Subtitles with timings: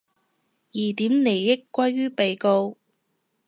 [0.71, 2.75] 疑點利益歸於被告